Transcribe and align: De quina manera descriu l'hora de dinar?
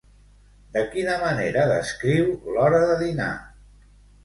De 0.77 0.81
quina 0.95 1.17
manera 1.25 1.67
descriu 1.73 2.33
l'hora 2.57 2.83
de 2.95 2.99
dinar? 3.05 3.31